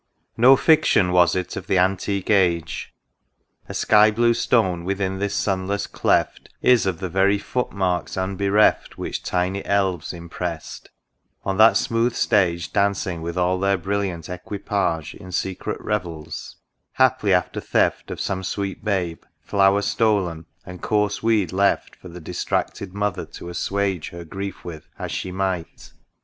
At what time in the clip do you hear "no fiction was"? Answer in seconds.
0.35-1.35